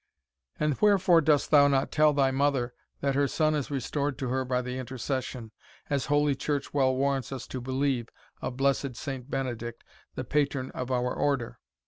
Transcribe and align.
And 0.59 0.81
wherefore 0.81 1.21
dost 1.21 1.51
thou 1.51 1.67
not 1.67 1.91
tell 1.91 2.11
thy 2.11 2.31
mother 2.31 2.73
that 3.01 3.13
her 3.13 3.27
son 3.27 3.53
is 3.53 3.69
restored 3.69 4.17
to 4.17 4.29
her 4.29 4.43
by 4.43 4.63
the 4.63 4.79
intercession, 4.79 5.51
as 5.91 6.07
Holy 6.07 6.33
Church 6.33 6.73
well 6.73 6.95
warrants 6.95 7.31
us 7.31 7.45
to 7.49 7.61
believe, 7.61 8.09
of 8.41 8.57
Blessed 8.57 8.95
Saint 8.95 9.29
Benedict, 9.29 9.83
the 10.15 10.23
patron 10.23 10.71
of 10.71 10.89
our 10.89 11.13
Order? 11.13 11.59